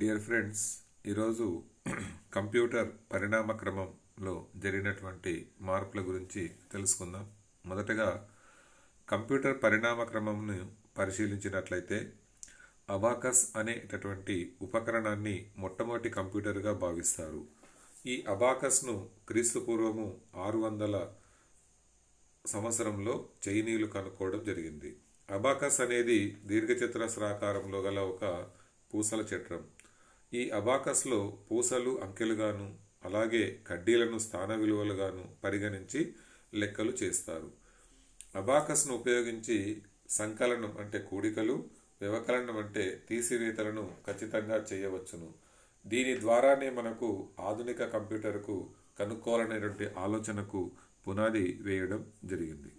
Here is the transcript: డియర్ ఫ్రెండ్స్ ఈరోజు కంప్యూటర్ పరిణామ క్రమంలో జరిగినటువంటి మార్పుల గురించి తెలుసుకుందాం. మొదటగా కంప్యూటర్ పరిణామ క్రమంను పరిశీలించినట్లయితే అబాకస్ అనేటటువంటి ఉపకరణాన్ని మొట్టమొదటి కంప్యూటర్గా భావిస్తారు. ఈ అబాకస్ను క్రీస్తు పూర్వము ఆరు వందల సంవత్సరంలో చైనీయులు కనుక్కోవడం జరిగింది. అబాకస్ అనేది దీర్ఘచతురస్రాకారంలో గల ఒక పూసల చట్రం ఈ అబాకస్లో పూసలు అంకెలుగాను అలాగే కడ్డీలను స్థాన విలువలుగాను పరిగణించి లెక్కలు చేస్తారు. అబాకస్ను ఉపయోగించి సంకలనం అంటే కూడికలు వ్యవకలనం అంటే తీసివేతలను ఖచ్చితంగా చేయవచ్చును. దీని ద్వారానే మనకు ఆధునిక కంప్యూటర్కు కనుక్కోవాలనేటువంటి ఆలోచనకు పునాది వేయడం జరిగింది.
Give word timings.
డియర్ 0.00 0.20
ఫ్రెండ్స్ 0.20 0.62
ఈరోజు 1.06 1.46
కంప్యూటర్ 2.36 2.88
పరిణామ 3.12 3.52
క్రమంలో 3.52 4.46
జరిగినటువంటి 4.56 5.32
మార్పుల 5.60 6.00
గురించి 6.00 6.42
తెలుసుకుందాం. 6.72 7.24
మొదటగా 7.66 8.08
కంప్యూటర్ 9.08 9.56
పరిణామ 9.64 10.04
క్రమంను 10.04 10.56
పరిశీలించినట్లయితే 10.98 11.98
అబాకస్ 12.88 13.42
అనేటటువంటి 13.56 14.36
ఉపకరణాన్ని 14.62 15.36
మొట్టమొదటి 15.58 16.10
కంప్యూటర్గా 16.10 16.72
భావిస్తారు. 16.84 17.42
ఈ 18.06 18.16
అబాకస్ను 18.34 18.96
క్రీస్తు 19.28 19.58
పూర్వము 19.58 20.08
ఆరు 20.46 20.58
వందల 20.58 20.96
సంవత్సరంలో 22.44 23.16
చైనీయులు 23.46 23.86
కనుక్కోవడం 23.86 24.44
జరిగింది. 24.44 24.92
అబాకస్ 25.28 25.80
అనేది 25.80 26.18
దీర్ఘచతురస్రాకారంలో 26.46 27.80
గల 27.82 27.98
ఒక 28.12 28.24
పూసల 28.90 29.20
చట్రం 29.20 29.62
ఈ 30.38 30.42
అబాకస్లో 30.50 31.18
పూసలు 31.48 31.90
అంకెలుగాను 32.04 32.66
అలాగే 33.04 33.42
కడ్డీలను 33.68 34.18
స్థాన 34.18 34.54
విలువలుగాను 34.54 35.24
పరిగణించి 35.44 36.00
లెక్కలు 36.54 36.92
చేస్తారు. 37.02 37.50
అబాకస్ను 38.36 38.92
ఉపయోగించి 38.94 39.58
సంకలనం 40.10 40.72
అంటే 40.78 40.98
కూడికలు 40.98 41.56
వ్యవకలనం 42.00 42.56
అంటే 42.58 42.84
తీసివేతలను 43.08 43.84
ఖచ్చితంగా 44.06 44.56
చేయవచ్చును. 44.72 45.28
దీని 45.84 46.14
ద్వారానే 46.20 46.70
మనకు 46.70 47.08
ఆధునిక 47.40 47.82
కంప్యూటర్కు 47.84 48.56
కనుక్కోవాలనేటువంటి 48.98 49.86
ఆలోచనకు 49.98 50.62
పునాది 51.06 51.46
వేయడం 51.62 52.00
జరిగింది. 52.24 52.72